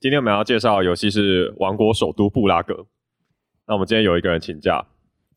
[0.00, 2.72] 今天我们要介绍的游戏是《王国首都布拉格》。
[3.66, 4.86] 那我们今天有一个人请假，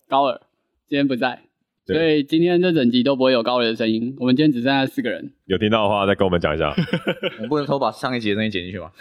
[0.08, 0.40] 高尔
[0.88, 1.42] 今天不在，
[1.88, 4.16] 所以今天这整集都不会有高尔的声音。
[4.20, 5.34] 我们今天只剩下四个人。
[5.46, 6.72] 有听到的话再跟我们讲一下。
[7.42, 8.92] 我不能偷把上一集的东西剪进去吗？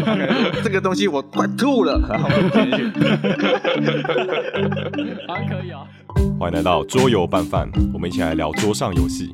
[0.64, 2.84] 这个东西我快吐了，然后剪进去。
[5.28, 5.86] 好像可以哦。
[6.40, 9.30] 欢迎来到桌游拌饭，我们一起来聊桌上游戏。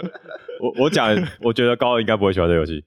[0.60, 2.84] 我我讲，我觉得高二应该不会喜欢这游戏。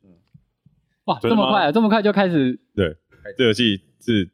[1.05, 2.59] 哇，这么快啊，这么快就开始？
[2.75, 2.95] 对，
[3.37, 4.29] 这游戏是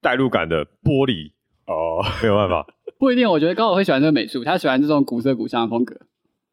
[0.00, 1.32] 代入感的玻璃
[1.66, 2.66] 哦，没有办法。
[2.98, 5.96] 不一定，我觉得高尔会喜欢这个美术，他喜欢这种古色古香的风格。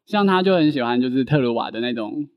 [0.06, 2.28] 像他就很喜欢就是特鲁瓦的那种，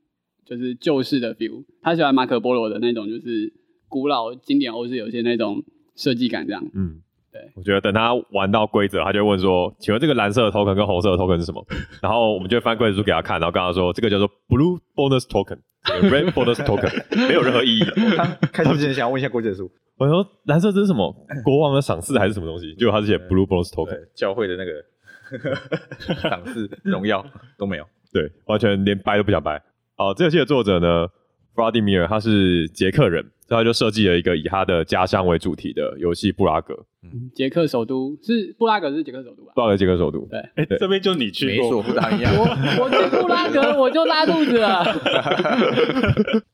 [0.45, 1.65] 就是旧式的 feel。
[1.81, 3.53] 他喜欢马可波罗的那种，就是
[3.89, 5.63] 古老经典欧式有些那种
[5.95, 6.63] 设计感这样。
[6.73, 7.06] 嗯，对，
[7.55, 11.65] 我觉得等他玩到规则，他就会问说：“请问这个蓝色的 token 跟红色的 token 是什么？”
[12.01, 17.83] 然后我们就会翻规则书给他看，然后跟他说：“这个叫做 blue bonus token，red bonus token，没有任何意义。
[18.15, 21.13] ”他开始之前想要问一下规则书，我说蓝色这是什么？
[21.43, 22.73] 国王的赏赐还是什么东西？
[22.75, 27.25] 结果他是写 blue bonus token，教会的那个 赏赐荣耀
[27.57, 27.85] 都没有。
[28.13, 29.61] 对，完全连掰都不想掰。
[29.95, 31.07] 好，这游戏的作者呢
[31.55, 36.73] ，Vladimir，他是捷克人，所以他就设计了一个以他的家乡为主题的游戏布拉格。
[37.03, 39.53] 嗯捷克首都是布拉格，是捷克首都吧？
[39.55, 42.43] 布拉格捷克首都，对，哎、对这边就你去美过索不太一样，我
[42.83, 44.83] 我去布拉格我就拉肚子了。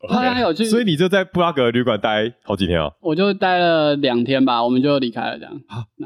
[0.01, 2.91] 我好像有趣， 所以你就在布拉格旅馆待好几天啊？
[3.01, 5.53] 我就待了两天吧，我们就离开了，这样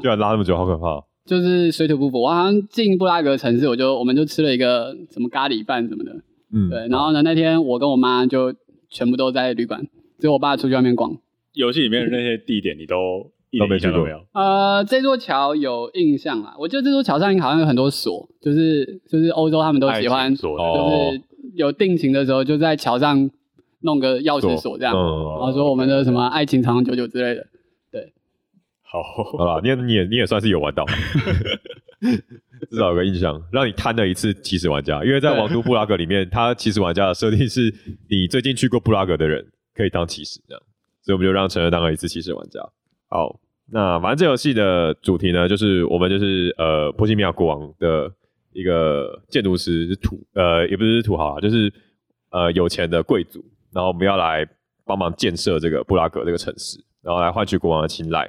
[0.00, 1.04] 居然拉那么久，好可怕哦！
[1.26, 2.22] 就是水土不服。
[2.22, 6.12] 我好像进布拉格城市，我就我们就吃了一个什么咖喱饭什么的，
[6.54, 6.88] 嗯，对。
[6.88, 8.54] 然后呢，那天我跟我妈就
[8.88, 9.86] 全部都在旅馆，
[10.18, 11.16] 只有我爸出去外面逛。
[11.52, 14.24] 游戏里面的那些地点，你都一点都没去过印象都没有。
[14.32, 21.22] 呃，这座桥有印象啦，我记得这座桥上好像有很多锁，就是就是欧洲他们都喜欢，锁的哦就是
[21.54, 23.30] 有定情的时候就在桥上
[23.80, 27.46] 弄个钥匙锁这样，然嗯，后说我们的什么爱情长长久久之类的。
[27.90, 28.12] 对
[28.82, 29.02] 好，
[29.36, 30.84] 好了，你也你也你也算是有玩到，
[32.70, 35.04] 至少有个印象，让你贪了一次起始玩家。
[35.04, 37.74] 因为在对王都布拉格里面，它起始玩家的设定是
[38.08, 39.44] 你最近去过布拉格的人
[39.78, 40.62] 可以当骑士这样，
[41.02, 42.60] 所以我们就让陈儿当了一次骑士玩家。
[43.08, 43.38] 好，
[43.70, 48.12] 那反正这游戏的主题呢，就是我们就是呃波西米亚国王的
[48.52, 51.72] 一个建筑师，是土呃也不是土豪啊，就是
[52.30, 54.44] 呃有钱的贵族，然后我们要来
[54.84, 58.28] 帮忙建设这个布拉格这个城市，然后来换取国王的青睐。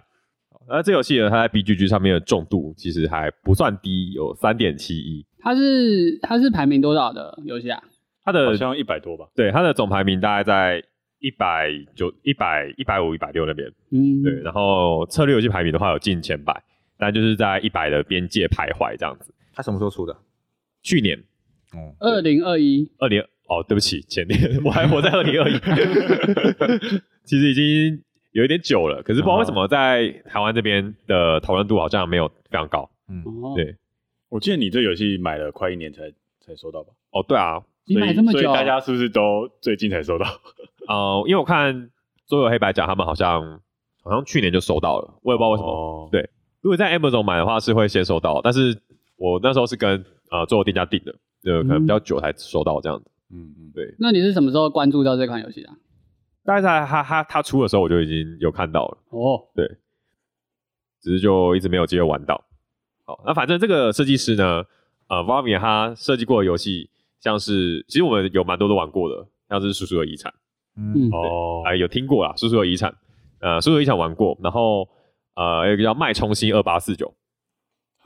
[0.72, 5.26] 那这游戏呢，它在 BGG 上面的重度其实还不算低，有三点七一。
[5.40, 7.82] 它是它是排名多少的游戏啊？
[8.24, 9.26] 它的好像一百多吧。
[9.34, 10.84] 对它的总排名大概在
[11.20, 13.72] 一百九、一百、一百五、一百六那边。
[13.92, 16.64] 嗯，对，然后策略游戏排名的话有进前百，
[16.98, 19.34] 但就是在一百的边界徘徊这样子。
[19.54, 20.16] 他什么时候出的？
[20.82, 21.18] 去年
[21.74, 25.54] 哦，二零二一，二零哦，对不起，前年 我还活在二零二一，
[27.26, 28.02] 其实已经
[28.32, 32.90] 有一点久了，可是不知道为什么在台湾这边的讨论度好像没有非常高。
[33.10, 33.76] 嗯，哦，对，
[34.30, 36.10] 我记得你这游戏买了快一年才
[36.40, 36.94] 才收到吧？
[37.12, 40.26] 哦，对啊，你所以买这么久，所以大家是不是都最近才收到？
[40.88, 41.90] 呃，因为我看
[42.28, 43.60] 桌游黑白奖他们好像
[44.04, 45.70] 好像去年就收到了，我也不知道为什么。
[45.72, 46.30] 哦对
[46.62, 48.78] 如果在 Amazon 买的话是会先收到，但是
[49.16, 53.06] 我那时候是跟呃桌游店家订的，就可能比较久才收到这样子。
[53.32, 55.76] 嗯嗯，对，那你是什么时候关注到这款游戏的啊？
[56.44, 59.66] 大概在他他他出的时候我就已经有看到了，哦，对
[61.02, 62.44] 只是就一直没有机会玩到。
[63.06, 64.64] 好，那反正这个设计师呢，
[65.08, 66.90] 呃 v a m i 他设计过的游戏，
[67.22, 70.32] 像是其实我们有蛮多都玩过的，像是《叔叔的遗产》。
[70.78, 72.92] 嗯，哦啊、，有听过啦，《叔叔的遗产》
[73.42, 74.88] 呃，《叔叔的遗产》玩过，然后
[75.36, 77.08] 呃，有一个叫《脉冲星二八四九》，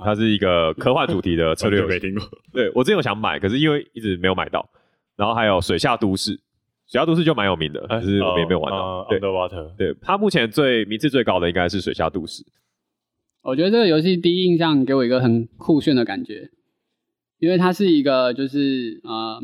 [0.04, 2.24] 它是一个科幻主题的策略没听过。
[2.52, 4.68] 对我之前有想买，可是因为一直没有买到。
[5.16, 6.32] 然后还有《水下都市》，
[6.88, 9.08] 《水下都市》就蛮有名的，可是我们也没有玩到。
[9.12, 12.42] Underwater，对，它目前最名次最高的应该是《水下都市》。
[13.44, 16.50] 我觉得这个游戏第一印象给我一个很酷炫的感觉，
[17.44, 19.38] 因为它是一个就是呃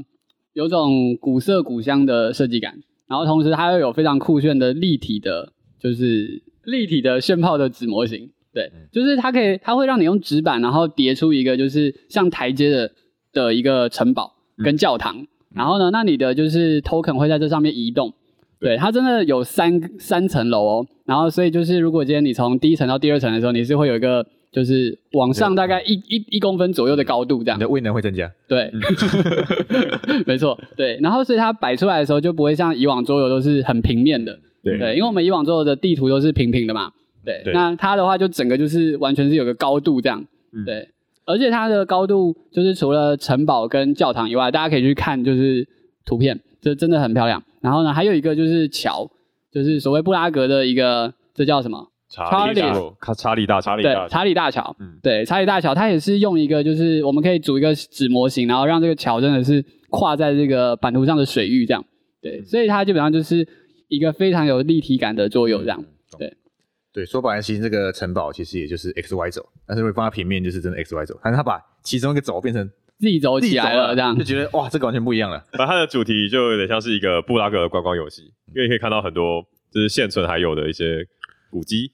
[0.54, 2.80] 有种古色古香的设计感，
[3.10, 8.30] 然后同时它又有非常酷炫的立体的，就是立体的炫炮的纸模型。
[8.54, 12.92] 对，就是它可以，它会让你用纸板，然后叠出一个就是像台阶的
[13.34, 14.32] 的一个城堡
[14.64, 15.28] 跟教堂。
[15.54, 18.14] 然后呢，那你的就是 token 会在这上面移动。
[18.62, 20.88] 对，它真的有三三层楼哦。
[21.04, 27.62] 然后，所以就是如果今天你从第一层到第二层的时候，你是会有一个就是往上大概一一一公分左右的高度这样你。
[27.62, 28.32] 的位能会增加。
[28.48, 28.72] 对，
[30.26, 30.98] 没错，对。
[31.02, 36.92] 然后所以它摆出来的时候就不会像以往桌游都是很平面的，对对，因为我们以往桌游的地图都是平平的嘛，
[37.24, 37.42] 对。
[37.44, 40.90] 对那它的话就整个就是完全是有个高度这样，嗯对。
[41.26, 45.68] 而且它的高度就是除了城堡跟教堂以外，大家可以去看就是
[46.04, 47.44] 图片，这真的很漂亮。
[47.62, 49.08] 然后呢，还有一个就是桥，
[49.52, 51.89] 就是所谓布拉格的一个，这叫什么？
[52.10, 54.76] 查理大查理哦卡查理大查理对查理大，查理大桥。
[54.80, 61.86] 嗯对，查理大桥，它也是用一个，就是我们可以组一个纸模型，然后让这个桥真的是跨在这个版图上的水域这样。
[62.22, 63.48] 对，所以它基本上就是
[63.88, 65.84] 一个非常有立体感的作用这样。
[66.18, 66.36] 对
[66.92, 72.68] 对，说白了，其实这个城堡其实也就是 x y 轴，但是如果放在平面就是真的 x y 轴，但是它把其中一个轴变成
[72.98, 74.24] 自己走起来了这样就。
[74.24, 75.40] 觉得哇，这个完全不一样了。
[75.52, 78.24] 反正它的主题就有点像是一个布拉格的观光游戏，
[78.56, 81.06] 因为可以看到很多就是现存还有的一些
[81.52, 81.92] 古迹，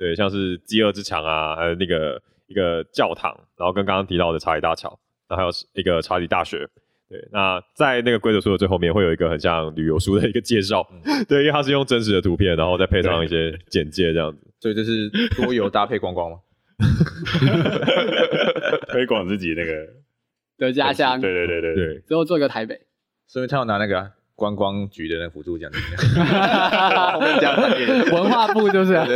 [0.00, 4.98] 对，像是饥饿之墙啊，还有那个一个教堂，然后跟刚刚提到的查理大桥，
[5.28, 6.66] 然后还有一个查理大学。
[7.06, 10.88] 对，那在那个规则书的最后面会有一个很像旅游书的一个介绍，
[11.28, 14.38] 对，因为它是用真实的图片，然后再配上一些简介这样子。
[14.58, 16.38] 所以这是多游搭配观光吗？
[18.88, 19.86] 推广自己那个
[20.56, 22.80] 的家乡，对对对对对，最后做一个台北。
[23.26, 25.80] 所以他要拿那个啊观光局的那个辅助奖金，
[27.12, 29.04] 后面加产业文化部就是啊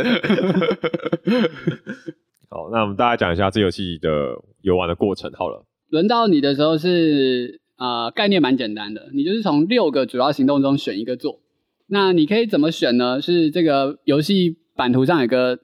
[2.47, 5.65] 好，那我们大家讲一下这游戏的游玩的过程好了。
[5.89, 11.39] 轮到你的时候是呃概念蛮简单的，你就是从六个主要行动中选一个做。
[11.87, 13.19] 那你可以怎么选呢？
[13.19, 15.57] 是这个游戏版图上有个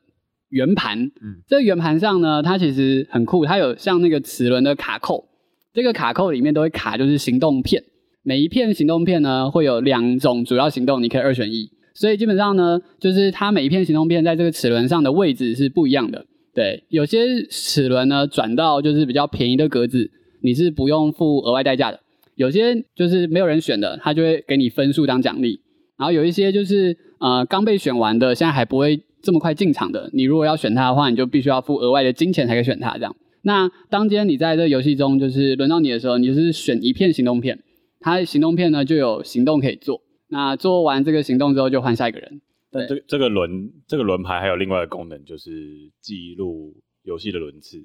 [0.49, 5.29] 圆盘，嗯这个圆盘上呢，它其实很酷，它有像那个齿轮的卡扣，
[5.71, 7.83] 这个卡扣里面都会卡就是行动片，
[8.23, 11.69] 每一片行动片呢会有两种主要行动，你可以二选一。
[11.93, 16.25] 所以基本上呢，就是它每一片行动片在这个齿轮上的位置是不一样的。
[16.53, 21.97] 对，有些齿轮呢转到就是比较便宜的格子，你是不用付额外代价的；
[22.35, 25.61] 有些就是没有人选的，它就会给你分数当奖励。
[25.97, 32.93] 然后有一些就是呃刚被选完的，现在还不会这么快进场的，你如果要选它的话，你就必须要付额外的金钱才可以选它。
[32.93, 37.59] 这样，那当今天你在这游戏中就是轮到你的时候，你就是选一片行动片，
[38.01, 40.01] 它行动片呢就有行动可以做。
[40.27, 42.41] 那做完这个行动之后，就换下一个人。
[42.73, 45.51] 但这个这个轮这个轮牌还有另外一个功能，就是
[45.99, 47.77] 记录游戏的轮次，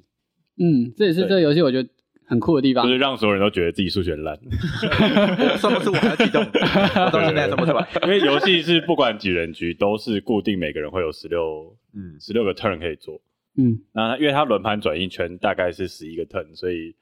[0.59, 1.89] 嗯，这也是对这个游戏我觉得
[2.25, 2.91] 很酷的地方就。
[2.91, 4.39] 是让所有人都觉得自己数学很烂。
[4.45, 6.41] 我算不出我还要激动，
[7.05, 7.89] 我到现在算不出来。
[8.05, 13.21] 因为游戏是不管几人局都是固定，每个人会有十六嗯，十六个 turn 可以做。
[13.57, 16.95] 嗯，那因为它轮盘转一圈大概是十一个 turn，所以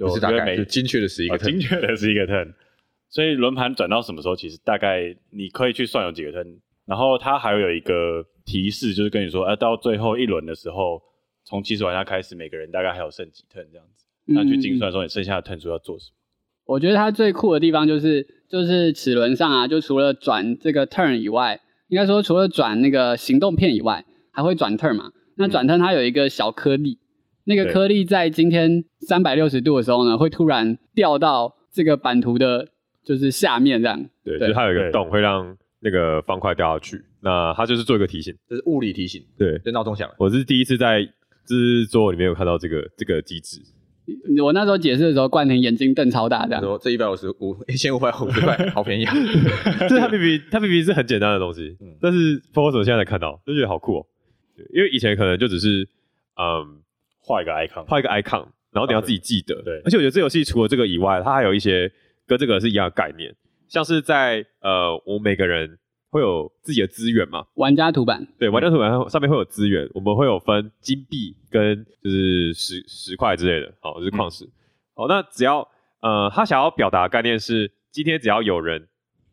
[0.00, 2.54] 就不是大概，因为每就精确的十一个精确的是一个 turn，
[3.10, 6.56] 所以轮盘转到什么时候，其实大概你可以去算有几个 turn，
[6.86, 11.02] 然后它还会有一个提示，就是跟你说，呃，到最后一轮的时候，
[11.44, 16.16] 从起始玩家开始，每个人大概还有剩几 turn 这样子，那去精算说你剩下的 turn 数要做什么。
[16.64, 25.12] 我觉得它最酷的地方就是，就是齿轮上啊，就除了转这个 turn 以外，应该说除了转那个行动片以外，还会转 turn 嘛。
[25.36, 26.98] 那转 turn 它有一个小颗粒，
[27.44, 32.68] 那个对颗粒在今天三百六十度的时候呢，会突然掉到这个版图的，
[33.04, 33.98] 就是下面这样。
[34.24, 38.34] 对，对就是它有一个洞会让那个方块掉下去，那它就是做一个提醒。
[38.48, 40.14] 这是物理提醒，对，就闹钟响了。
[40.18, 41.08] 我是第一次在
[41.44, 43.60] 制作里面有看到这个这个机制。
[44.42, 46.60] 我那时候解释的时候，冠廷眼睛瞪超大，这样。
[46.60, 49.14] 他说这一百五十五一千五百五十块，好便宜啊！
[49.88, 54.06] 就是它明明它明明是很简单的东西，嗯但是不知道为什么现在才看到，就觉得好酷哦。
[54.56, 55.88] 对，因为以前可能就只是
[56.34, 56.82] 嗯
[57.30, 59.62] 画一个 icon，画一个 icon，然后你要自己记得。
[59.62, 61.90] 对而且我觉得这游戏除了这个以外，它还有一些
[62.26, 63.32] 跟这个是一样的概念，
[63.68, 65.78] 像是在呃我们每个人
[66.10, 74.44] 会有自己的资源嘛，玩家图版，对，玩家图板上上面会有资源，我们会有分金币跟就是石石块之类的，好，就是矿石。
[74.94, 75.66] 好，那只要
[76.00, 78.88] 呃，他想要表达的概念是，今天只要有人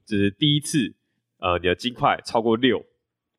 [0.05, 0.93] 就是第一次
[1.39, 2.85] 呃你的金块超过六，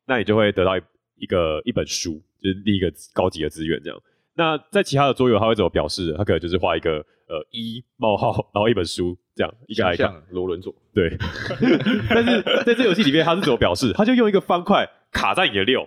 [0.05, 0.81] 那你就会得到一
[1.17, 4.01] 一个一本书，就是第一个高级的资源这样。
[4.39, 6.15] 那在其他的桌游，它会怎么表示？
[6.17, 10.21] 它可能就是画一个呃一冒号，然后一本书这样一个想 icon。
[10.29, 11.17] 罗伦佐，对，
[12.09, 13.91] 但是在这游戏里面，它是怎么表示？
[13.91, 15.85] 它就用一个方块卡在你的六，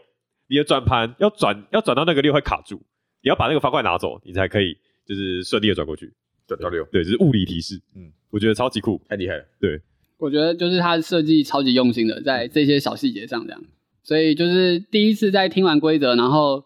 [0.49, 2.76] 你的转盘要转要转到那个六会卡住，
[3.23, 6.12] 你要把那个方块拿走，你才可以就是顺利的转过去。
[6.47, 7.76] 转到六，对，这是物理提示。
[7.97, 9.00] 嗯嗯，我觉得超级酷。
[9.09, 9.44] 太厉害了。
[9.59, 9.80] 对
[10.18, 13.64] 我觉得就是它设计超级用心的，在这些小细节上这样。
[14.02, 16.62] 所以就是第一次在听完规则，然后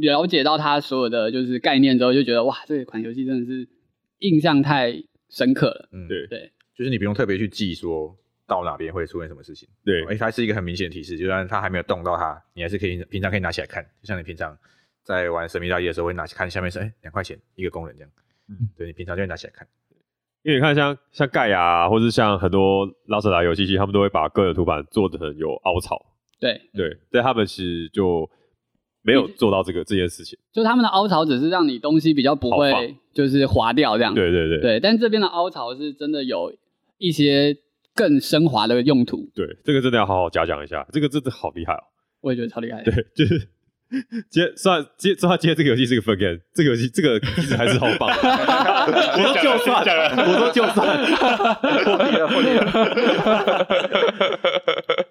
[0.00, 3.68] 了解到它所有的就是概念之后，就觉得哇，这款游戏真的是
[4.18, 4.94] 印象太
[5.28, 5.88] 深刻了。
[5.92, 9.68] 嗯，对对，就是你不用特别去记说到哪边会出现什么事情。
[9.84, 14.56] 对哎，它是一个很明显的提示，就算它还没有动到它，你还是可以平常可以拿起来看，就像你平常
[15.04, 18.10] 在玩神秘大业的时候会拿起看下面是哎两块钱一个工人这样，
[18.48, 19.66] 嗯对你平常就会拿起来看。
[20.44, 26.00] 因为你看像像盖亚、啊，或是像很多拉扯达游戏机，他们都会把个人图板做的很有凹槽。
[26.38, 28.30] 对，对，在他们其实就
[29.02, 30.38] 没有做到这个这件事情。
[30.52, 32.82] 就他们的凹槽只是让你东西比较不会放
[33.14, 34.14] 就是滑掉这样。
[34.14, 36.52] 对对对，对，但这边的凹槽是真的有
[36.98, 37.56] 一些
[37.94, 41.82] 更升华的用途，对，这个真的要好好嘉奖一下，这个真的好厉害哦。
[42.20, 42.90] 我也觉得超厉害的。
[42.92, 43.48] 对，就是
[44.28, 48.16] 接算接虽然今天这个游戏是个 fun game，这个游戏这个机制还是好棒的。
[48.20, 49.82] 我说就算，
[50.18, 50.98] 我说就算，
[52.28, 52.42] 破破。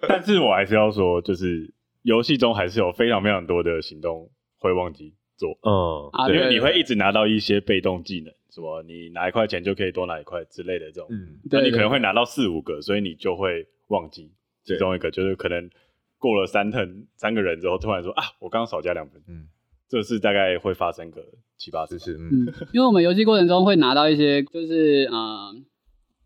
[0.08, 1.68] 但是我还是要说，就是
[2.02, 14.30] 游戏中还是有非常非常多的行动会忘记做，嗯，啊，因为你会一直拿到一些被动技能，什么你拿一块钱就可以多拿一块之类的这种，嗯，那你可能会拿到四五个，所以你就会忘记
[14.64, 15.70] 其中一个，就是可能
[16.18, 19.46] 过了三腾三个人之后，突然说啊，我刚刚少加两分，嗯，
[19.88, 21.22] 这是大概会发生个
[21.56, 22.30] 七八次是嗯。
[22.32, 25.54] 嗯，因为我们游戏过程中会拿到一些，就是呃，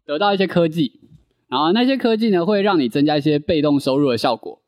[0.07, 1.01] 得到一些科技，
[1.49, 4.62] 然后那些科技呢会让你增加一些被动收入的效果。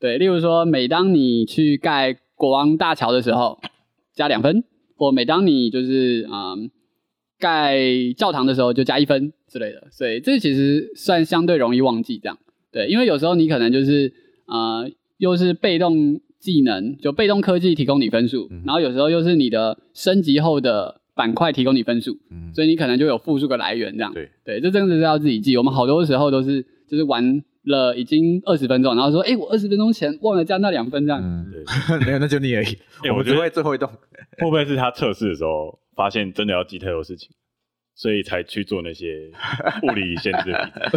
[0.00, 3.58] 对，例如说，每当你去盖国王大桥的时候，
[4.14, 4.62] 加两分，
[4.96, 6.70] 或每当你就是嗯
[7.38, 7.78] 盖
[8.16, 9.88] 教堂的时候就加一分之类的。
[9.90, 12.38] 所以这其实算相对容易忘记这样。
[12.70, 14.12] 对，因为有时候你可能就是
[14.46, 24.14] 呃又是被动技能，就被动科技提供你分数，嗯然后有时候又是你的升级后的板块提供你分数，嗯，所以你可能就有复数个来源这样。
[24.14, 25.56] 对对，这真的是要自己记。
[25.56, 31.22] 我们好多时候都是就是玩了已经二十分钟，然后说，哎，我二十分钟前忘了加那两分这样。
[31.22, 32.76] 嗯，对， 没有，那就你而已。
[33.10, 33.88] 我们只哎我觉得会最后一动。
[34.38, 37.30] 会不会是他测试的时候发现真的要记太多事情，
[37.94, 39.30] 所以才去做那些
[39.82, 40.96] 物理限制的比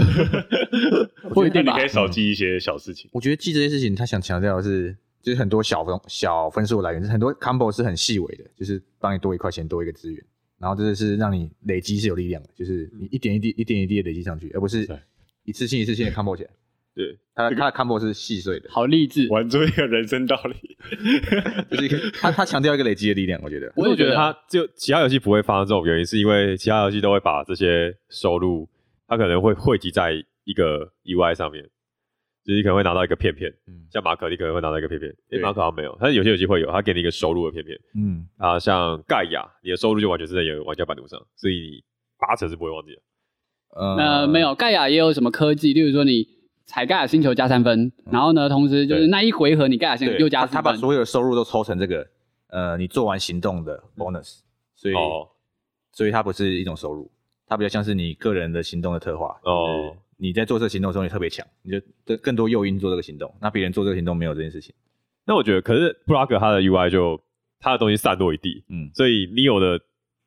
[1.23, 1.29] 赛？
[1.33, 3.09] 不一定吧你可以少记一些小事情。
[3.13, 10.23] 我觉得记这些事情，他想强调的是，就是很多小分小分数来源，很多 combo 是很细微的，就是帮你多一块钱，多一个资源，
[10.59, 14.99] 然后这就是让你累积是有力量的，就是你一点一滴、一点一滴的累积上去，而不是对
[15.43, 16.49] 一次性一次性的 combo 起来。
[16.93, 20.77] 对，他的它的 combo 是细碎的，好励志，玩出一个人生道理，
[21.71, 23.71] 就是一个他他强调一个累积的力量，我觉得。
[23.77, 28.67] 我也觉得觉得它就其他游戏不会发生这种原因，是因为其他游戏都会把这些收入，
[29.07, 30.11] 他可能会汇集在
[30.43, 31.63] 一个 UI 上面，
[32.43, 35.39] 就是你可能会拿到一个片片，嗯像马可你可能会拿到一个片片，诶，对。
[35.39, 41.83] 马可好像没有，但是有些游戏会有，他给你一个收入的片片嗯，啊，像盖亚，你的收入就完全是在你的玩家版图上，所以你
[42.19, 43.01] 八成是不会忘记的。
[43.73, 46.27] 呃呃，没有，盖亚也有什么科技，例如说你
[46.65, 50.55] 踩盖亚星球加三分，然后呢，同时就是那一回合你盖亚星球，又加四分。
[50.55, 52.07] 他他把所有的收入都抽成这个，
[52.47, 54.39] 呃，你做完行动的 bonus，
[54.75, 55.27] 所以哦
[55.93, 57.11] 所以它不是一种收入，
[57.47, 59.39] 它比较像是你个人的行动的特化。
[59.43, 63.33] 哦你在做这个行动的时候，你特别强，你就更更多诱因做这个行动。
[63.41, 64.71] 那别人做这个行动没有这件事情。
[65.25, 67.19] 那我觉得，可是布拉格他的 UI 就
[67.59, 69.79] 他的东西散落一地，嗯，所以你有的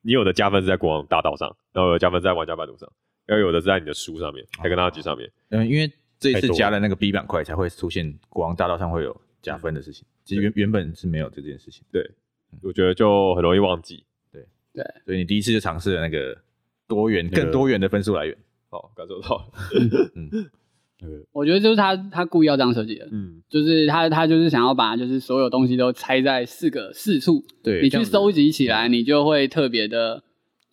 [0.03, 2.91] 你有的加分是在国王大道上，然后有的加分在玩家版图上，
[3.27, 5.31] 然后有的是在你的书上面，还跟他级上面。
[5.51, 10.07] 嗯，因为这一次加了那个 B 板块，才会出现国王大道上会有加分的事情。
[10.25, 12.09] 其实原原本是没有这件事情，对
[12.63, 14.05] 我觉得就很容易忘记。
[14.33, 16.37] 对对所以你第一次就尝试了那个
[16.87, 18.37] 多元、更多元的分数来源。
[18.71, 19.45] 哦，感受到了。
[20.17, 20.31] 嗯，
[21.01, 30.25] 那个我觉得就是他他故意要这样设计的，嗯，就是他他就是想要把就是所有东西都拆在四个四处，对，你去收集起来，你就会特别的，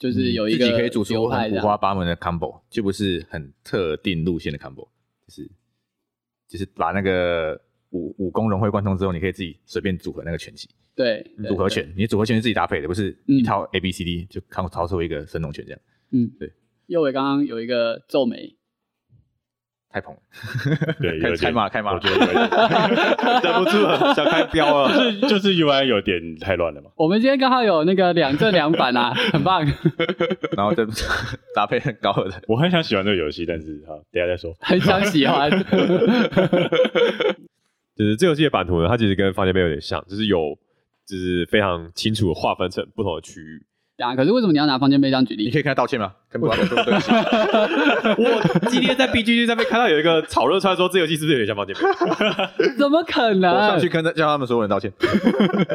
[0.02, 1.60] 就是有一个自己可以组出很五。
[1.60, 4.88] 花八门的 combo，就不是很特定路线的 combo，
[5.28, 5.52] 就是
[6.48, 15.80] 就是把那个武武功融会贯通之后，你可以自己随便组合那个拳击对，对组合，拳，你组合拳是自己搭配的，不是嗯一套 A B C D 就靠操出一个神龙拳这样，
[16.10, 16.52] 嗯，对。
[16.88, 18.56] 右伟刚刚有一个皱眉，
[19.94, 20.20] 太捧了，
[21.02, 22.34] 对，开有点开骂开骂我觉得有点
[23.44, 24.94] 忍不住了，想开标了。
[24.94, 26.90] 就是就是 UI 有点太乱了嘛。
[26.96, 29.66] 我们今天刚好有那个两正两反啊， 很棒，
[30.56, 30.86] 然后再
[31.54, 34.56] 搭配很高的，我很想喜欢这个游戏，但是好，等下再说。
[34.62, 35.50] 很想喜欢。
[37.98, 40.58] 就是这游戏的版图呢，它其实跟房间杯有点像，就是有
[41.06, 43.62] 就是非常清楚的划分成不同的区域。
[44.02, 45.46] 啊，可是为什么你要拿房间杯当举例？
[45.46, 46.14] 你可以跟他道歉吗？
[46.30, 47.12] 跟布拉格说对不起，
[48.22, 51.82] 我今天在 BGG 上面看到有一个炒热串说这游戏是不是有点像房间杯？
[52.78, 53.88] 怎么可能我上去？
[53.88, 54.92] 跟他叫他们所有人道歉，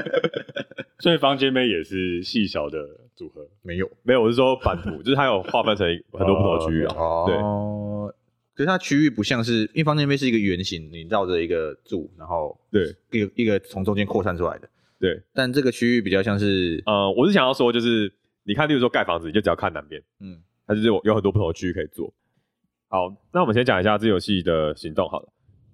[0.99, 2.79] 所以房间杯也是细小的
[3.15, 6.95] 组合，没有没有，我是说版图，就是它有划分成很多不同的区域啊。
[7.27, 8.13] 对哦。
[8.55, 14.67] 可是它区域不像是，因为房间杯是一个圆形，你绕着一个柱，然后对一个一个从中间扩散出来的。
[14.99, 18.13] 对，但这个区域比较像是，呃，我是想要说，就是
[18.45, 22.13] 你看，例如说盖房子，你就只要看南边，嗯，它就是有有很多不同的区域可以做。
[22.89, 25.29] 好，那我们先讲一下这游戏的行动好了。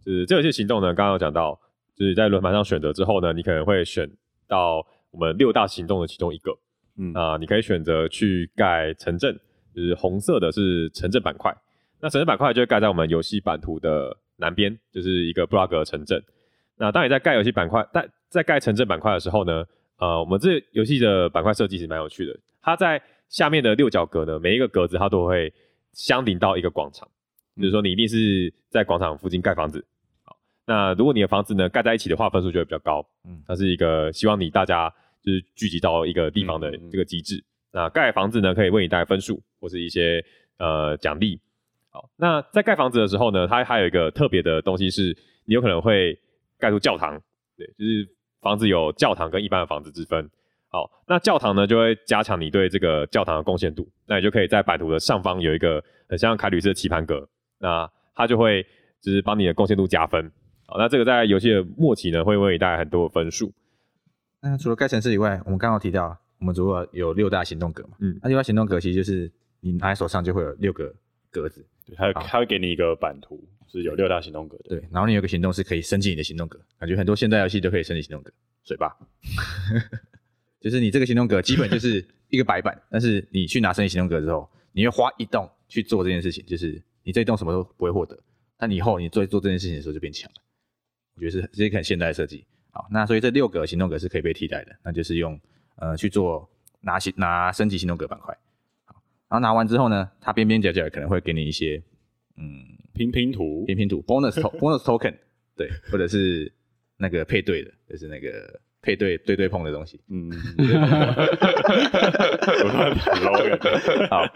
[0.04, 1.58] 就是这游戏行动呢，刚刚有讲到，
[1.94, 4.10] 就是在轮盘上选择之后呢，你可能会选
[4.48, 6.50] 到我们六大行动的其中一个。
[6.98, 9.38] 嗯啊、你可以选择去盖城镇，
[9.74, 11.50] 就是红色的是城镇板块。
[12.00, 16.22] 那城镇板块就会盖在我们游戏版图的南边，就是一个布拉格城镇。
[16.76, 19.62] 那当你在盖游戏板块，在在盖城镇板块的时候呢，
[19.98, 22.34] 呃，我们这游戏的板块设计是蛮有趣的。
[22.62, 25.52] 它在下面的六角格呢，每一个格子它都会
[25.92, 27.06] 相邻到一个广场，
[27.54, 29.84] 比如说你一定是在广场附近盖房子。
[30.24, 30.34] 好，
[30.64, 33.06] 那如果你的房子呢盖在一起的话，分数就会比较高。
[33.26, 34.88] 嗯嗯，它是一个希望你大家
[35.22, 37.44] 就是聚集到一个地方的这个机制。
[37.70, 40.24] 那盖房子呢，可以为你带来分数或是一些
[40.56, 41.38] 呃奖励。
[41.90, 46.18] 好，那在盖房子的时候呢，它还有一个特别的东西是，你有可能会
[46.58, 47.20] 盖出教堂。
[47.54, 48.08] 对，就是
[48.42, 50.28] 房子有教堂跟一般的房子之分。
[50.68, 58.62] 好，那教堂呢就会加强你对这个教堂的贡献度，那你就可以在版图的上方有一个很像凯吕斯的棋盘格，那它就会
[59.00, 60.30] 就是帮你的贡献度加分。
[60.66, 63.52] 好，那这个在游戏的末期呢，会为你带来很多的分数。
[64.40, 67.90] 那除了盖城市以外，我们刚刚提到，我们主要有六大行动格嘛。
[68.00, 69.30] 嗯那六大行动格其实就是
[69.60, 70.92] 你拿在手上就会有六个
[71.30, 71.62] 格子，
[71.94, 74.64] 对，它好它会给你一个版图，是有六大行动格的。
[74.70, 78.32] 对，然后你有个行动是可以升级你的行动格，感觉很多现代游戏都可以升级行动格，
[78.64, 78.96] 水吧，
[80.60, 88.18] 就是你这个行动格基本就是一个白板，但是你去拿升级行动格之后，你会花一动去做这件事情，就是你这一动什么都不会获得，
[88.56, 90.42] 但你以后你做做这件事情的时候就变强了，
[91.16, 92.46] 我觉得是这是一个很现代的设计。
[92.74, 95.38] 好，那所以这六个行动格是可以被替代的，那就是用
[95.76, 96.48] 呃去做
[96.80, 98.40] 拿行拿升级行动格板块，好，
[99.32, 101.82] 然后拿完之后呢，它边边角角可能会给你一些
[102.36, 102.44] 嗯
[102.92, 105.14] 拼拼图，拼拼图 bonus bonus token，
[105.56, 106.52] 对，或者是
[106.98, 109.98] 那个配对的，就是那个配对对对碰的东西。
[110.10, 110.64] 嗯，我
[112.68, 114.26] 很 low 的 好，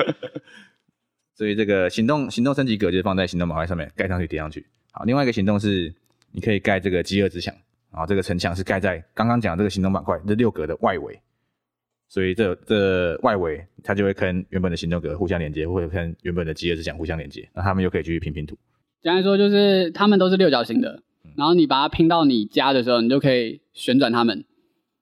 [1.34, 4.66] 所以这个行动行动升级格就是放在行动板块上面盖上去叠上去。
[4.92, 5.94] 好，另外一个行动是
[6.32, 7.54] 你可以盖这个饥饿之墙，
[7.92, 11.20] 然后这个城墙是盖在刚刚讲的这个行动板块这六格的外围，
[12.08, 18.56] 所以这这外围它就会跟原本的行动格互相连接，或者跟原本的饥饿之墙互相连接，那他们又可以继续拼拼图。
[19.02, 21.02] 简单说就是他们都是六角形的，
[21.36, 24.44] 然后你把它拼到你家的时候，你就可以旋转它们。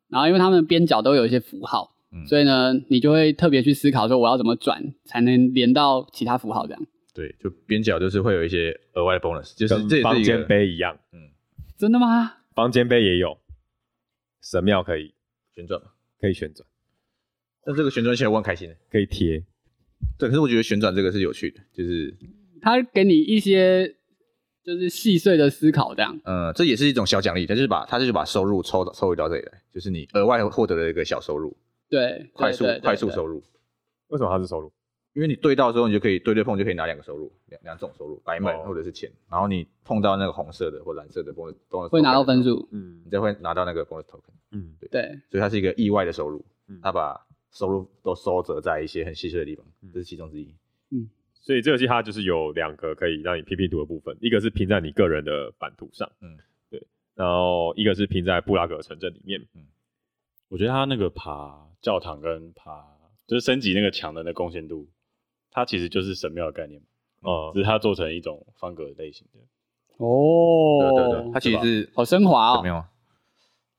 [0.09, 6.87] 然后因为它们边角都有一些符号，嗯所以呢，你就会特别去思考说我要怎么转才能连到其他符号这样。
[7.13, 11.29] 对，就边角就是会有一些额外的 bonus，就是这房这也是一个间杯一样，嗯
[11.77, 12.33] 真的吗？
[12.55, 13.37] 房间杯也有，
[14.43, 15.13] 神庙可以
[15.55, 15.89] 旋转嘛。
[16.21, 16.67] 可以旋转，
[17.65, 18.77] 但这个旋转起来我很开心的。
[18.91, 19.43] 可以贴。
[20.19, 22.15] 对，可是我觉得旋转这个是有趣的，就是
[22.61, 23.97] 它给你一些
[24.63, 26.21] 就是细碎的思考这样。
[26.25, 31.57] 呃，这也是一种小奖励，它就是把它就是把收入抽到抽回到这里来，就是你额外获得的一个小收入，
[31.89, 33.43] 对，快速快速收入。
[34.09, 34.71] 为什么它是收入？
[35.15, 39.11] 因为你对到之后，你就可以对对碰，就可以拿两个收入，两两种收入，白门哦或者是钱。
[39.31, 42.69] 然后你碰到那个红色的或蓝色的 bonus bonus，会拿到分数。
[42.73, 47.15] 嗯你再会拿到那个 bonus token，嗯，对，所以它是一个意外的收入嗯，它把
[47.55, 49.91] 收入都收折在一些很稀碎的地方，嗯。
[49.95, 50.55] 这是其中之一。
[50.91, 51.09] 嗯。
[51.33, 56.35] 所以这个游戏它就是有两个可以让你拼拼图的部分，一个是拼在你个人的版图上，嗯。
[56.35, 56.39] 嗯，
[56.71, 59.67] 对，然后一个是拼在布拉格城镇里面，嗯。
[60.49, 62.85] 我觉得它那个爬教堂跟爬
[63.27, 64.87] 就是升级那个墙的那贡献度，
[65.51, 66.87] 它其实就是神庙的概念嘛，
[67.31, 69.41] 哦、只是它做成一种方格类型的，
[69.97, 70.79] 哦。
[70.81, 72.63] 对对对，它其实是好升华哦。
[72.63, 72.85] 没有？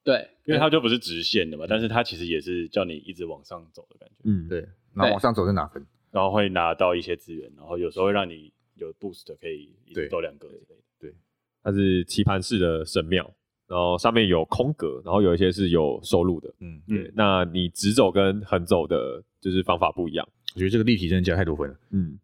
[0.04, 4.60] 对，因为它就不是直线的嘛，但是它其实也是叫你一直往上走的感觉，嗯，对，
[4.94, 5.86] 然后往上走是拿分。
[6.12, 10.76] 然后会拿到一些资源，然后有时候会让你有 boost 可以一直走两个之类的。
[10.98, 11.14] 对
[11.62, 13.30] 它是棋盘式的神庙，
[13.68, 22.18] 然后上面有空格，然后有一些是有收入的，嗯，对，那你直走跟横走的就是方法不一样，我觉得这个立体真的加太多分了，嗯，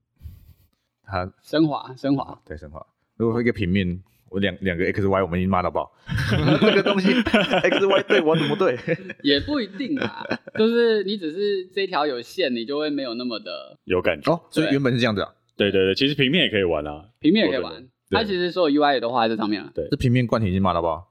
[1.04, 2.42] 它升华升华。
[2.46, 2.86] 对，升华。
[3.18, 5.92] 如果说一个平面，我两两个 x y，我们已经骂到爆。
[6.62, 8.80] 这个东西 x y 对我怎么对？
[9.24, 10.26] 也不一定啊，
[10.58, 14.32] 就是你只是这条有线，你就会没有那么的有感觉。
[14.32, 15.30] 哦，所以原本是这样子啊。
[15.58, 17.74] 对对对，其实平面也可以玩啊，平面也可以玩。
[18.10, 19.70] 它其实所有 UI 也都画在这上面了。
[19.74, 21.08] 对这平面冠体已经骂到爆。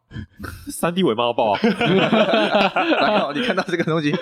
[0.70, 1.60] 三 D 尾猫爆啊！
[3.32, 4.12] 你看到这个东西，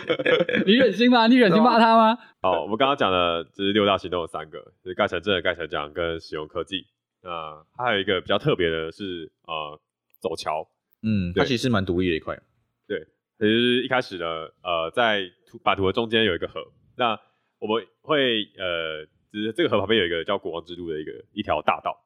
[0.66, 1.26] 你忍心吗？
[1.26, 2.18] 你忍心骂他吗？
[2.42, 6.84] 好，我们刚刚讲的就是六大行动有三个，就是盖城镇、盖城奖跟使用科技。
[7.22, 9.80] 那它还有一个比较特别的是呃
[10.20, 10.68] 走桥，
[11.02, 12.38] 嗯，它其实蛮独立的一块。
[12.86, 13.00] 对，
[13.38, 14.26] 其实一开始呢，
[14.62, 16.60] 呃，在图版图的中间有一个河，
[16.96, 17.18] 那
[17.58, 21.98] 我们会呃，就是这个河旁边有一个叫国王之路的一个一条大道，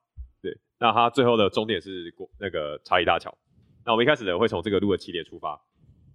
[0.42, 3.36] 对，那它最后的终点是国那个查理大桥。
[3.84, 5.60] 那我们一开始呢会从这个路的起点出发，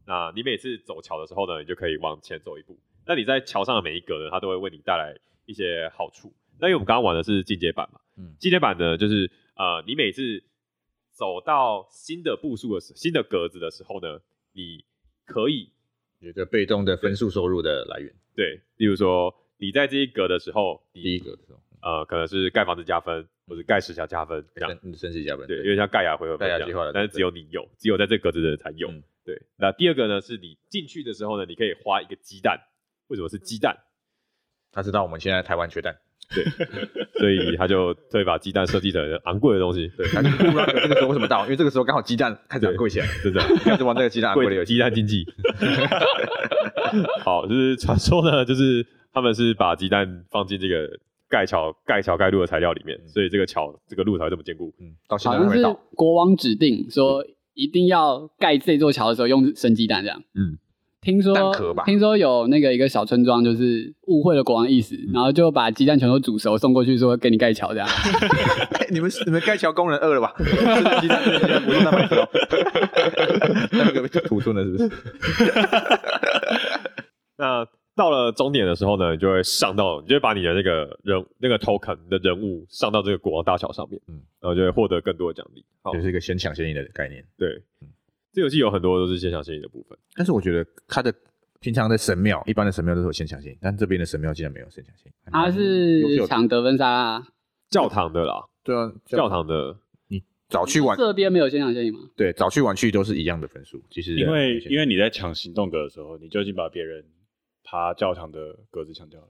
[0.05, 2.79] 那你每次走桥的时候呢，你就可以往前走一步。
[3.05, 6.33] 那你在桥上的每一格呢，它都会为你带来一些好处。
[6.59, 10.43] 那因为我们刚刚玩的是进阶版嘛，嗯进阶版呢就是呃，你每次
[11.13, 14.19] 走到新的步数的时新的格子的时候呢，
[14.53, 14.83] 你
[15.25, 15.71] 可以
[16.19, 18.13] 有一个被动的分数收入的来源。
[18.35, 24.69] 对，例如说你在这一格的时候，第一格的时候，呃可能是盖房子加分，或者盖石墙加分这样。
[24.81, 25.47] 升升级加分。
[25.47, 28.89] 对，因为像盖亚回合分这样盖亚计划但是只有你有，只有在这格子的人才有。
[28.89, 32.57] 嗯对，那第二个呢，是你进去的时候呢，你可以花一个鸡蛋。
[33.07, 33.75] 为什么是鸡蛋？
[34.71, 35.99] 他知道我们现在台湾缺蛋，
[36.35, 36.43] 对，
[37.19, 41.43] 所以他就特意把鸡蛋设计成昂贵的东西，对，这个时候为什么到？
[41.45, 44.73] 因为这个时候刚好鸡蛋开始昂贵起来，真的开始玩这个鸡蛋昂贵的游戏。
[44.73, 45.25] 鸡蛋经济。
[47.23, 50.89] 好，就是传说呢，就是他们是把鸡蛋放进这个
[51.29, 54.73] 盖桥、盖桥、盖路的材料里面，所以这个桥、这个路才会这么坚固。
[54.81, 55.79] 嗯，到现好像是在还没到。
[55.95, 60.21] 国王指定说一定要盖这座桥的时候用生鸡蛋这样。
[60.35, 60.57] 嗯，
[61.07, 67.87] 听说蛋壳吧听说有那个一个小村庄，就是误会了国王意思，然后就把鸡蛋全都煮熟送过去，说给你盖桥这样。
[67.87, 70.35] 哎 你们你们盖桥工人饿了吧？
[70.99, 71.23] 鸡蛋，
[71.63, 72.27] 不用 蛋白质哦。
[73.71, 74.91] 那个被屠村了是不是？
[77.37, 77.65] 那
[77.95, 85.63] 到了终点的时候呢，你就会上到，你就会把你的那个人那个 token 的人物上到这个国王大桥上面，嗯嗯，然后就会获得更多的奖励。
[85.81, 87.23] 好，就是一个先抢先赢的概念。
[87.37, 87.63] 对，
[88.37, 89.97] 这游戏有很多都是先抢先赢的部分。
[90.13, 91.11] 但是我觉得它的
[91.59, 95.13] 平常的神庙，一般的神庙都是有先抢先赢，但这边的神庙竟然没有先抢先赢。
[95.31, 97.27] 他优秀是的抢得分沙拉，
[97.71, 99.75] 教堂的啦，对啊，教堂的，
[100.07, 102.01] 你早去晚这边没有先抢先赢吗？
[102.15, 103.83] 对早去晚去都是一样的分数。
[103.89, 107.03] 其实因为因为为你在抢行动格的时候，你就已经把别人
[107.63, 109.27] 爬教堂的格子抢掉了。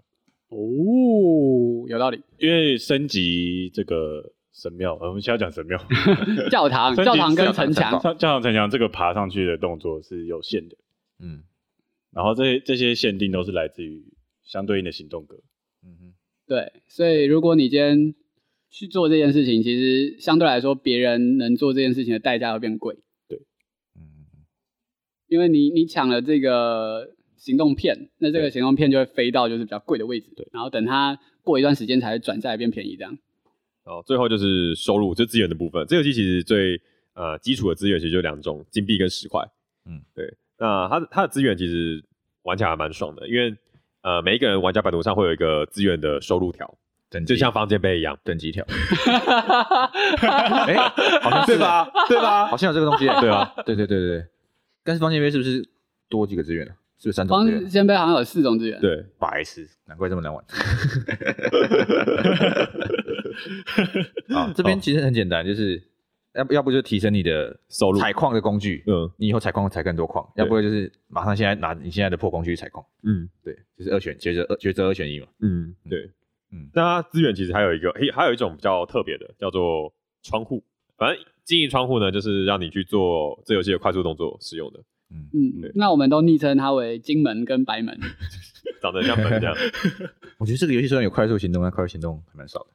[0.49, 2.21] 哦，有道理。
[2.39, 5.77] 因为升级这个神庙，呃我们现在讲神庙，
[6.49, 10.75] 教堂、教堂跟城墙，教教堂城墙这个爬上去的动作是有限的，
[11.19, 11.43] 嗯。
[12.11, 14.03] 然后这这些限定都是来自于
[14.43, 15.35] 相对应的行动格。
[15.83, 16.13] 嗯哼。
[16.47, 18.15] 对，所以如果你今天
[18.71, 22.95] 去做这件事情，其实相对来说，别人能做这件事情的代价会变贵，
[23.27, 23.37] 对。
[23.95, 24.25] 嗯。
[25.27, 30.47] 因为你你抢了这个行动片，那这个行动片就会飞到就是比较贵的位置，对。
[30.51, 33.19] 然后等它过一段时间才会转下来变便宜，这样。
[33.87, 35.85] 哦，最后就是收入，就资源的部分。
[35.87, 36.79] 这游戏其实最
[37.13, 39.41] 呃基础的资源其实就两种，金币跟石块。
[39.85, 40.35] 嗯，对。
[40.59, 42.03] 那它它的资源其实
[42.43, 43.55] 玩起来还蛮爽的，因为
[44.01, 46.77] 呃每一个人玩家版图上会有一个资源的收入条，
[47.09, 48.65] 等级就像方尖碑一样，等级条，
[50.67, 50.75] 哎，
[51.21, 51.89] 好像是对吧？
[52.09, 52.47] 对吧？
[52.47, 53.13] 好像有这个东西耶。
[53.21, 54.25] 对吧，对对对对对。
[54.83, 55.65] 但是方尖碑是不是
[56.09, 56.75] 多几个资源啊？
[56.99, 57.69] 是不是三种方资源？
[57.69, 60.43] 仙杯好像有四种资源，对，白痴，难怪这么难玩。
[64.35, 65.81] 啊，这边其实很简单，就是
[66.33, 72.85] 要不要不就提升你的收入采矿的工具，嗯你以后采矿采更多矿，要不然就是马上现在拿你现在的破工具去采矿。
[73.03, 75.27] 嗯对，就是二选抉择二抉择二选一嘛。
[75.39, 76.05] 嗯，对，
[76.51, 76.69] 嗯嗯。
[76.73, 80.63] 那它资源其实还有一个，嘿，还有一种比较特别的，叫做窗户。
[80.97, 84.79] 反正经营窗户呢，就是让你去做这游戏的快速动作使用的，
[85.11, 87.97] 嗯，对，嗯那我们都昵称它为金门跟白门。
[88.81, 89.55] 长得像门这样。
[90.37, 92.67] 我觉得这个游戏虽然有快速行动，但快速行动还蛮少的。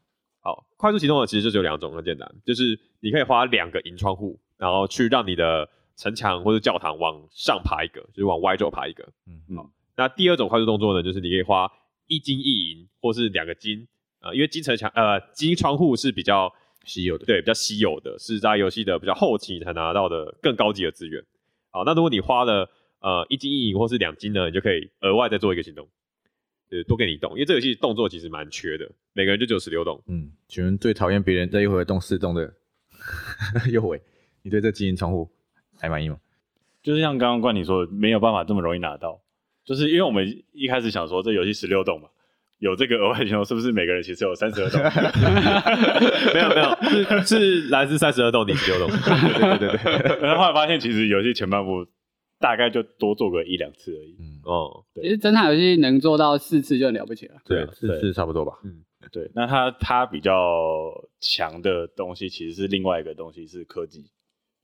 [0.82, 9.08] 好，快速启动的其实就只有两种，很简单，就是你可以花两个银窗户，然后去让你的城墙或者教堂往上爬一个，就是往 Y 轴爬一个。
[9.26, 11.70] 嗯好那第二种快速动作呢，就是你可以花
[12.08, 13.86] 一金一银，或是两个金，
[14.22, 16.52] 呃，因为金城墙呃金窗户是比较
[16.84, 17.26] 稀有的。
[17.26, 21.22] 对比较稀有的，是在游戏的比较后期才拿到的更高级的资源。
[21.70, 22.68] 好，那如果你花了
[23.00, 25.86] 呃一金一银或是两金呢，你就可以额外再做一个行动，
[26.72, 30.02] 就是多给你动，因为这游戏动作其实蛮缺的，每个人就只有十六动。
[30.06, 32.50] 嗯，请问最讨厌别人在一回合动四动的
[33.70, 34.00] 右尾，
[34.42, 35.30] 你对这基因窗户
[35.78, 36.16] 还满意吗？
[36.82, 39.20] 就是像刚刚冠你说的，没有办法这么容易拿到，
[39.66, 42.08] 就是因为我们一开始想说这游戏十六动嘛，
[42.58, 44.80] 有这个额外行动，是不是每个人其实有三十二动？
[46.32, 48.88] 没有没有，是是来自三十二洞，你十六动。
[48.88, 51.86] 对对对对， 然后后来发现，其实游戏前半部
[52.42, 54.16] 大概就多做个一两次而已。
[54.18, 57.36] 嗯，哦，其实侦探游戏能做到四次就很了不起了。
[57.46, 58.58] 对啊是对是差不多吧。
[58.64, 64.10] 嗯对，那它它比较强的东西，其实是另外一个东西，是科技。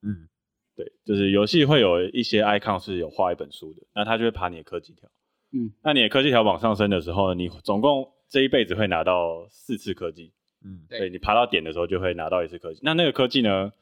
[0.03, 0.29] 嗯，
[0.77, 5.09] 对，就是游戏会有一些 icon 是有画一本书的，那它就会爬你的科技条。
[5.53, 10.33] 嗯，那你的科技条往上升的时候，你总共这一辈子会拿到四次科技。
[10.64, 12.81] 嗯对对你爬到点的时候就会拿到一次科技。
[12.83, 13.73] 那那个科技呢，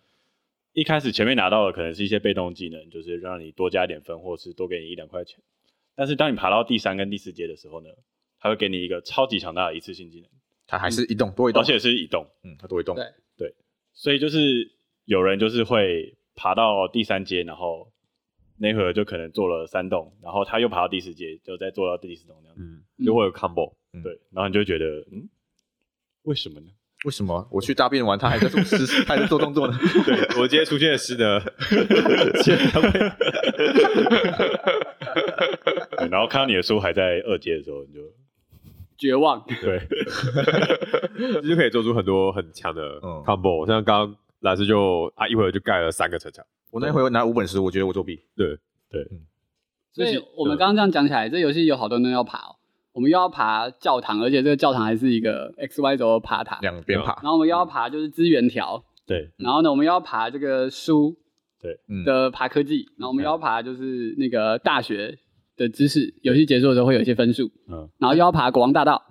[0.76, 5.42] 一开始前面拿到的可能是一些被动技能，就是让你多加一点分，或是多给你一两块钱。
[5.94, 7.88] 但是当你爬到第三跟第四阶的时候呢，
[8.38, 10.28] 它会给你一个超级强大的一次性技能，
[10.66, 12.26] 它还是移动多移动，而且是移动。
[12.44, 12.94] 嗯，它多移动。
[13.38, 13.54] 对
[13.94, 14.70] 所以就是
[15.06, 17.90] 有人就是会爬到第三阶，然后
[18.58, 22.62] 那会儿就可能做了三栋，然后他又爬到第四阶，就再做到第四栋这样子。
[22.62, 23.72] 嗯，就会有 combo。
[23.94, 25.26] 嗯对，然后你就会觉得，嗯，
[26.24, 26.66] 为什么呢？
[27.06, 29.78] 为什么我去大便完，他还在做 诗，还在做动作呢？
[30.04, 31.40] 对我今天出现的诗的，
[32.42, 33.08] 现在会对
[36.10, 38.00] 然后看到你的书还在二阶的时候，你就
[38.98, 39.40] 绝望。
[39.62, 39.78] 对，
[41.48, 43.64] 就可以做出很多很强的嗯 combo。
[43.64, 46.44] 像刚刚老师就啊一会儿就盖了三个城墙。
[46.72, 48.20] 我那回合拿五本书，我觉得我作弊。
[48.36, 48.58] 对，
[49.92, 52.56] 所以我们刚刚这样讲起来，这游戏有好多人要爬哦。
[52.96, 57.08] 我们又要爬教堂，而且这个教堂还是一个 X Y 轴的爬塔，两边爬。
[57.22, 61.14] 然，后我们又要爬就是资源条，对，然后呢，我们又要爬这个书
[61.60, 65.14] 对，的爬科技，然后我们又要爬就是那个大学
[65.58, 69.02] 的知识，游戏结束的时候会有一些分数，嗯，然后又要爬国王大道，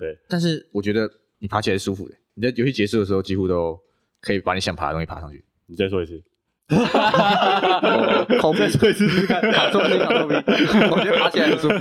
[0.00, 1.06] 对，但是我觉得
[1.38, 3.78] 你爬起来是舒服的，你在游戏结束的时候几乎都
[4.22, 5.44] 可以把你想爬的东西爬上去。
[5.66, 6.22] 你再说一次。
[8.40, 10.36] 口碑所以试试看，卡错兵，卡错兵，
[10.90, 11.76] 我觉得爬起来很舒服。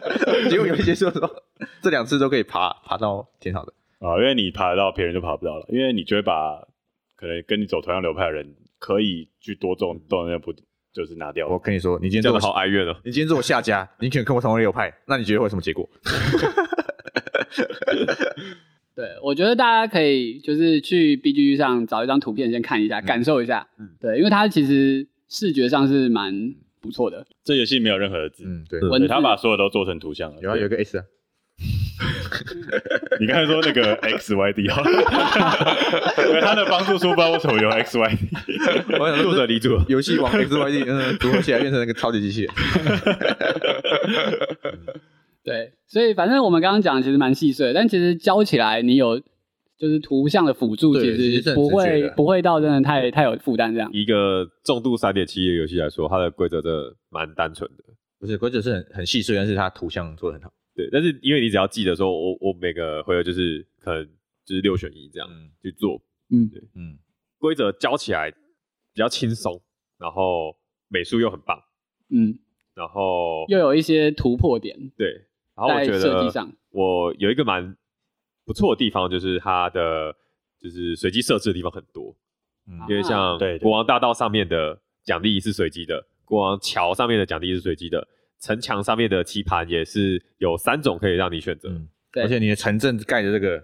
[0.48, 1.28] 结果游戏结束的时候，
[1.82, 3.72] 这两次都可以爬爬到挺好的。
[3.98, 6.56] 啊，因为你爬得到，别人就爬不到了，因为你就会把
[7.16, 10.54] 可能跟你走同样流派的人可以去多种动的那步，
[10.94, 11.46] 就是拿掉。
[11.46, 12.96] 我跟你说，你今天这样做我好哀怨哦。
[13.04, 15.86] 你今天做我下家，你可能跟我同一流派，那你觉得会有什么结果？
[18.94, 23.66] 对，我觉得大家可以就是去 B G 上找一张图片先看一下，感受一下。
[23.78, 27.26] 嗯对，因为它其实视觉上是蛮不错的。
[27.44, 30.40] 这游戏没有任何的字，嗯，对，嗯文字他把所有都做成图像了。
[30.42, 31.04] 有啊，有一个 S 啊，
[33.20, 34.82] 你刚才说那个 X Y D 哦，
[36.28, 38.28] 因为他的帮助书包为什么有 X Y D？
[38.98, 42.52] 我想说作者离主，游戏王 X Y D，嗯，组合起来变成那个超级机器人。
[45.42, 49.18] 对，所以反正我们刚刚讲其实蛮细碎，但其实教起来你有
[49.78, 53.90] 就是图像的辅助，其实是不会不会到真的太太有负担这样。
[53.92, 57.84] 一个重度三点七的游戏来说，它的规则真的蛮单纯的。
[58.18, 60.52] 不是规则是很很细碎，但是它图像做的很好。
[60.76, 64.06] 对，但是因为你只要记得说，我我每个回合就是可能
[64.44, 66.00] 就是六选一这样嗯去做，
[66.30, 66.98] 嗯，对嗯，
[67.38, 69.58] 规则教起来比较轻松，
[69.98, 70.54] 然后
[70.88, 71.58] 美术又很棒，
[72.10, 72.38] 嗯，
[72.74, 75.24] 然后又有一些突破点对，
[75.60, 76.50] 然后我在觉得设计上。
[76.70, 77.76] 我有一个蛮
[78.46, 80.14] 不错的地方，就是它的
[80.60, 82.16] 就是随机设置的地方很多，
[82.68, 88.06] 嗯因为像国王大道上面的奖励是随机的，国王桥上面的奖励是随机的，
[88.40, 93.62] 城墙上面的棋盘也是有三种可以让你选择，嗯，对而且你的城镇盖的这个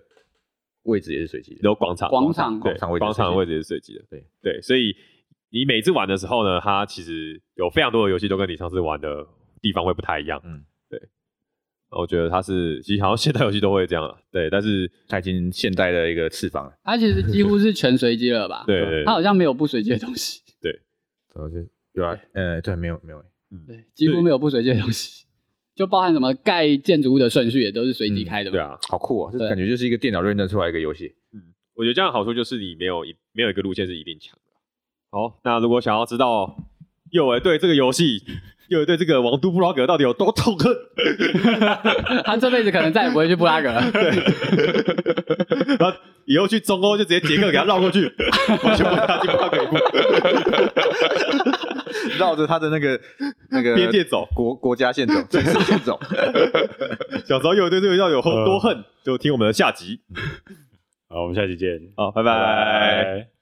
[0.83, 1.61] 位置也是随机的。
[1.63, 4.95] 有广场，广场广场位置广场的位置也是随机的，对对，所以
[5.51, 9.27] 你每次玩的时候呢，它其实有非常多的游戏都跟你上次玩的
[9.61, 10.65] 地方会不太一样，嗯，对。
[11.91, 16.73] 我觉得它是，其实好像现代游戏都会这样了，对，但是它已经现代的一个翅膀了。
[16.83, 18.65] 它其实几乎是全随机了吧？
[18.69, 20.41] 对对它好像没有不随机的东西，
[21.35, 21.57] 然后就
[21.93, 23.23] 有啊，呃，对，没有没有，
[23.67, 25.27] 对，几乎没有不随机的东西，
[25.75, 28.53] 就包含什么盖建筑物的顺序也都是随机开的嘛。
[28.53, 29.31] 对啊，好酷哦！
[29.33, 31.15] 这感觉就是一个电脑认证出来一个游戏。
[31.75, 34.53] 我觉得这样的好处就是你没有一没有一个路线是一定强的。
[35.11, 36.57] 好，那如果想要知道
[37.11, 38.23] 右伟对这个游戏，
[38.69, 40.75] 右伟对这个王都布拉格到底有多痛恨，
[42.25, 43.81] 他这辈子可能再也不会去布拉格了。
[45.79, 48.13] 然后以后去中欧就直接捷克给他绕过去，
[48.63, 49.77] 完全不让他进布拉格一步，
[52.19, 53.01] 绕着他的那个
[53.51, 54.27] 那个边界走。
[54.35, 55.99] 国国家线走，城市线走。
[57.25, 60.01] 想知道右伟对这个到底有多恨，就听我们的下集。
[61.09, 63.05] 好，我们下期见，好，拜拜拜。
[63.05, 63.36] 拜。